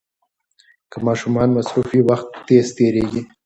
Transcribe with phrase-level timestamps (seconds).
[0.91, 3.21] که ماشومان مصروف وي، وخت تېز تېریږي.